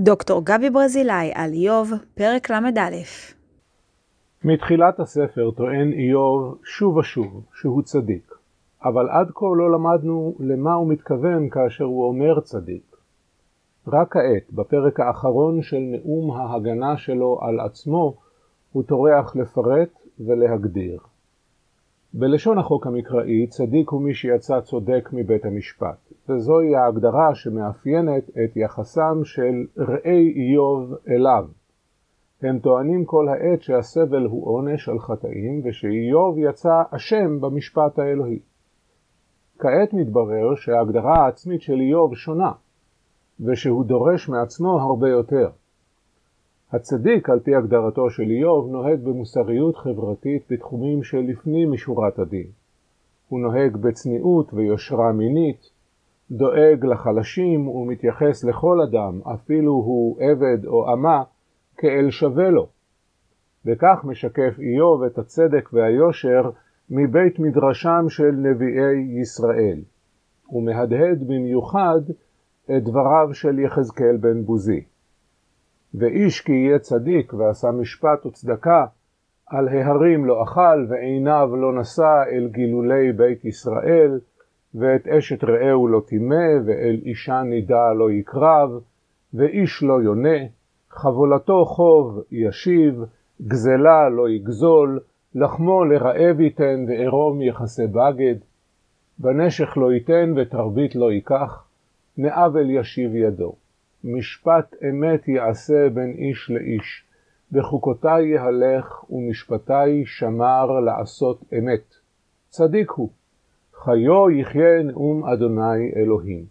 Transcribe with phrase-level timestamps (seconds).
[0.00, 2.96] דוקטור גבי ברזילי על איוב, פרק ל"א.
[4.44, 8.34] מתחילת הספר טוען איוב שוב ושוב שהוא צדיק,
[8.84, 12.96] אבל עד כה לא למדנו למה הוא מתכוון כאשר הוא אומר צדיק.
[13.86, 18.14] רק כעת, בפרק האחרון של נאום ההגנה שלו על עצמו,
[18.72, 20.98] הוא טורח לפרט ולהגדיר.
[22.14, 29.24] בלשון החוק המקראי, צדיק הוא מי שיצא צודק מבית המשפט, וזוהי ההגדרה שמאפיינת את יחסם
[29.24, 31.46] של ראי איוב אליו.
[32.42, 38.38] הם טוענים כל העת שהסבל הוא עונש על חטאים, ושאיוב יצא אשם במשפט האלוהי.
[39.58, 42.52] כעת מתברר שההגדרה העצמית של איוב שונה,
[43.40, 45.50] ושהוא דורש מעצמו הרבה יותר.
[46.72, 52.46] הצדיק, על פי הגדרתו של איוב, נוהג במוסריות חברתית בתחומים שלפנים משורת הדין.
[53.28, 55.70] הוא נוהג בצניעות ויושרה מינית,
[56.30, 61.22] דואג לחלשים ומתייחס לכל אדם, אפילו הוא עבד או אמה,
[61.76, 62.68] כאל שווה לו.
[63.66, 66.50] וכך משקף איוב את הצדק והיושר
[66.90, 69.80] מבית מדרשם של נביאי ישראל.
[70.46, 72.00] הוא מהדהד במיוחד
[72.64, 74.84] את דבריו של יחזקאל בן בוזי.
[75.94, 78.86] ואיש כי יהיה צדיק ועשה משפט וצדקה,
[79.46, 84.20] על ההרים לא אכל ועיניו לא נשא אל גילולי בית ישראל,
[84.74, 88.70] ואת אשת רעהו לא טימא, ואל אישה נידה לא יקרב,
[89.34, 90.38] ואיש לא יונה,
[90.90, 93.04] חבולתו חוב ישיב,
[93.42, 95.00] גזלה לא יגזול,
[95.34, 98.34] לחמו לרעב ייתן, וערום יכסה בגד,
[99.18, 101.64] בנשך לא ייתן ותרבית לא ייקח,
[102.18, 103.54] מעוול ישיב ידו.
[104.04, 107.04] משפט אמת יעשה בין איש לאיש,
[107.52, 111.94] בחוקותי יהלך ומשפטי שמר לעשות אמת.
[112.48, 113.10] צדיק הוא,
[113.74, 116.44] חיו יחיה נאום אדוני אלוהים.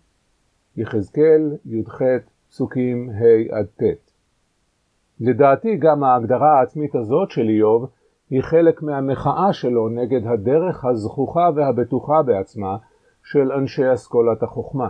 [0.78, 2.02] יחזקאל י"ח
[2.50, 4.12] פסוקים ה' עד ט'.
[5.20, 7.90] לדעתי גם ההגדרה העצמית הזאת של איוב
[8.30, 12.78] היא חלק מהמחאה שלו נגד הדרך הזכוכה והבטוחה בעצמה
[13.24, 14.90] של אנשי אסכולת החוכמה.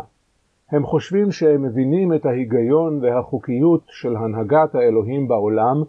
[0.71, 5.83] הם חושבים שהם מבינים את ההיגיון והחוקיות של הנהגת האלוהים בעולם,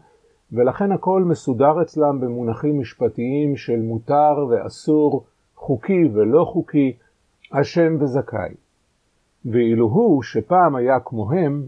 [0.53, 5.25] ולכן הכל מסודר אצלם במונחים משפטיים של מותר ואסור,
[5.57, 6.97] חוקי ולא חוקי,
[7.53, 8.55] אשם וזכאי.
[9.45, 11.67] ואילו הוא, שפעם היה כמוהם,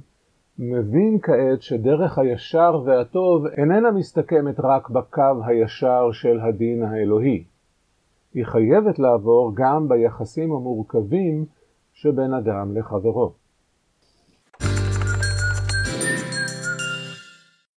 [0.59, 7.45] מבין כעת שדרך הישר והטוב איננה מסתכמת רק בקו הישר של הדין האלוהי.
[8.35, 11.45] היא חייבת לעבור גם ביחסים המורכבים
[12.03, 13.35] שבין אדם לחברו.